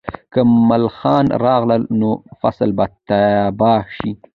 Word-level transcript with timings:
که 0.33 0.41
ملخان 0.69 1.25
راغلل، 1.45 1.83
نو 1.99 2.11
فصل 2.39 2.69
به 2.77 2.85
تباه 3.07 3.83
شي. 3.97 4.11